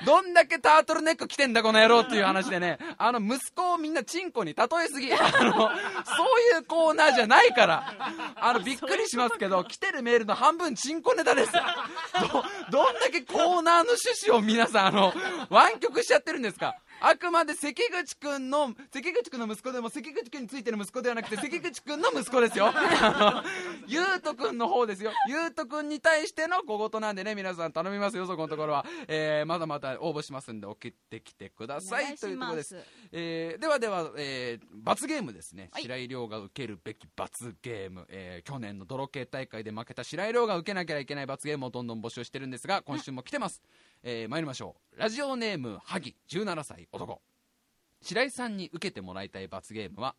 [0.06, 2.78] どんだけタートルネック着てんだこの野郎っていう話でね。
[2.98, 5.68] あの息子をみんなチンコに例えすぎあのそう
[6.56, 7.94] いうコーナーじゃないから。
[8.44, 11.52] あのびっくりしますけど来てるメールの半分チンコネタです。
[11.54, 11.60] ど
[12.72, 15.14] どんだけコーナーの趣旨を皆さんあの
[15.50, 16.76] 湾曲しちゃってるんですか？
[17.04, 22.72] あくまで関口くんの関口くんの息子でも関口くんについてる息子ではなくて関口くんの息子ですよ。
[23.88, 25.12] ゆうとくんの方ですよ。
[25.28, 32.16] ゆうとくんに対しての小言なんでね皆さん頼みますよそこのところは、えーまだまだ応募しますんで送ってきてください。
[32.18, 32.78] というところです。
[33.12, 35.84] えーではでは、えー罰ゲームですね、はい。
[35.84, 43.62] 白井亮が受けるべき罰ゲーム、えー去年の泥系大会で負けた白井亮が受けなきゃいけない罰ゲームをどんどん募集してるんですが今週も来てます、
[44.04, 45.00] えー参りましょう。
[45.00, 46.16] ラジオネーム萩。
[46.30, 47.22] 17歳男。
[48.02, 50.16] 白井さんに受けてもらいたい罰ゲームは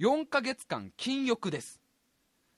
[0.00, 1.80] 4ヶ月間禁欲です。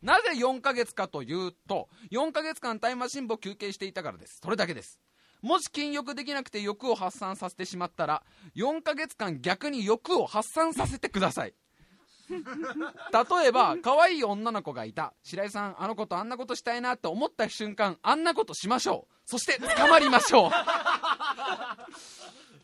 [0.00, 4.40] なぜ4ヶ月かというと4ヶ月間タイマシン部を休憩していたからです。
[4.42, 4.98] それだけです。
[5.42, 8.22] もし禁欲できなくて欲を発散させてしまったら
[8.56, 11.54] 4ヶ月間逆に欲を発散させてください。
[12.28, 12.38] 例
[13.46, 15.14] えば可愛い女の子がいた。
[15.22, 19.14] 白井さんあの子とあんなことしたいなって思った瞬間あんなことしましょう。
[19.24, 20.50] そして捕まりましょう。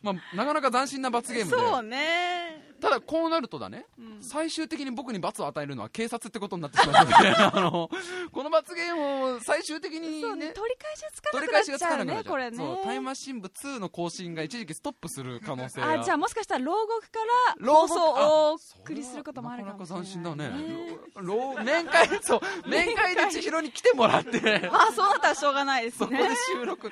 [0.03, 1.57] まあ、なかなか斬新な罰ゲームで。
[1.57, 2.73] そうね。
[2.81, 4.21] ただこうなるとだね、ん。
[4.21, 7.89] 最終的に僕に罰を与えるのは警察ってことになってしまうので あの
[8.33, 12.23] この罰ゲームを最終的にそうねね取り返しがつかなくなっちゃう返しがつかなくなっちゃう。
[12.23, 12.57] ねこれね。
[12.57, 15.91] そうタイムマシン部2の更新が一時期ストップする可能性が。
[15.91, 17.19] あじゃあもしかしたら牢獄か
[17.61, 20.97] ら放送をおあ送りすることもあるかもしれないなかなか斬新だね。
[21.15, 24.69] ろ面会そう面会で千尋に来てもらって。
[24.69, 26.91] まあそうなったらしょうがないですそこでね収録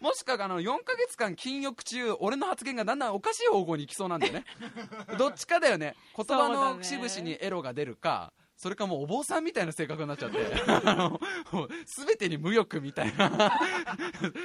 [0.00, 4.44] もしかあの4ヶ月間禁欲中俺の発言がだんだんおかしい方向に行きそうなんだよね。
[5.18, 5.94] どっちかだよね。
[6.16, 10.38] 言葉の節々にエロが出るかそれかもうお坊さんみたいな性格になっちゃって。
[10.84, 11.18] あの
[11.50, 13.58] もう全てに無欲みたいな。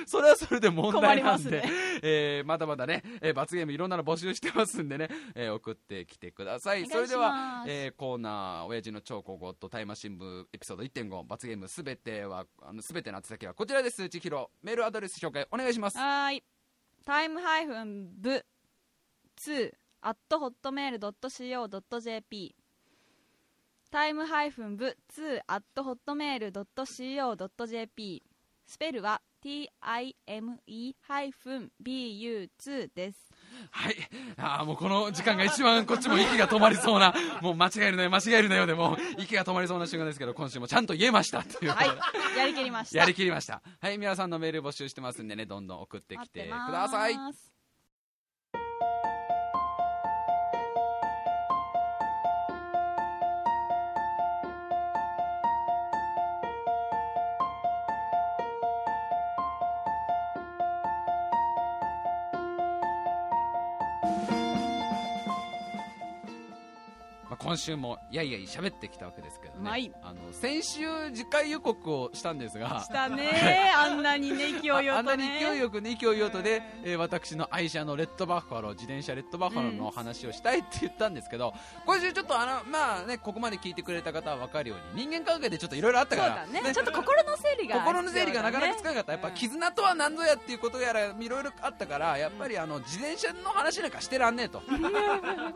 [0.08, 1.58] それはそれで問題なんで。
[1.62, 6.88] ますえーまだまだね、えー罰ゲームいろんなの募集してますんでね、えー送ってきてください。
[6.88, 14.08] それでは、えーコーナー親父の超高校とタイマー新聞エピソード1.5罰ゲームすべてはあのすべての宛先はこちらです。
[14.08, 15.98] 千尋メールアドレス紹介お願いします。
[15.98, 16.44] はーい。
[17.04, 18.46] タイムハイフンブ
[19.46, 19.74] 2
[20.04, 22.56] at hotmail.co.jp
[23.92, 25.64] タイムハイフンブ2 at
[26.86, 28.24] hotmail.co.jp
[28.68, 29.76] スペルは time
[31.02, 33.20] ハイフン bu2 です。
[33.70, 33.96] はい。
[34.38, 41.40] あーもうこの時間が一番こっちも息が止まりそうな もう間違えるなよ間違えるなよでもう息が止まりそうな瞬間ですけど今週もちゃんと言えました。
[41.42, 41.88] っていうはい。
[42.38, 42.98] やりきりました。
[43.00, 43.62] やりきりました。
[43.80, 47.16] はい皆さんのメール募集してますんでねどんどん送ってきてください
[67.56, 69.90] 今週もやいやい喋ってきたわけですけどね、はい。
[70.04, 72.82] あの先週次回予告をしたんですが。
[72.84, 73.72] したね。
[73.74, 74.90] あんなにね勢いよとね。
[74.90, 81.54] ああんなに勢いよくね勢いよとで、えー私の愛車のレッドバッファロー自転車レッドバッファローの話をしたいって言ったんですけど、
[81.86, 86.74] 今週ちょっとあのまあねここまで聞いてくれた方は分かるように人間関係でちょっといろいろあったからだね。
[86.74, 94.60] ちょっと心の整理が心の整理がなかなかつかなかった、やっぱうん絆とは何ぞやっていうことやらいろいろあったからやっぱりあの自転車の話なんかしてらんねえと、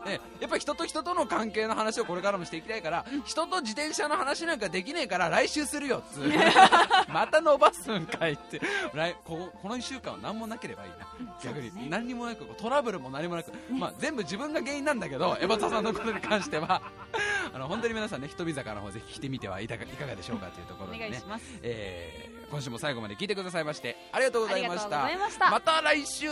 [0.06, 6.30] ね、やっぱり人と人との関係の話をこれからもしていきたいから人と自転車の話なんかできねえから来週するよっつう。
[7.12, 8.60] また伸ばすんかいって。
[8.94, 11.06] 来ここの1週間は何もなければいいな。
[11.42, 16.82] 逆に何にもなくトラブルも何もなく、まあ、全部自分が原因なんだけどエバタさんのことに関しては。
[17.52, 21.20] あの本当に皆さんね人見坂の方ぜひ来てみてはいかがいかがでしょうかというところおでね
[21.62, 25.50] えー今週も最後まで聞いてくださいましてありがとうございました。
[25.50, 26.28] また来週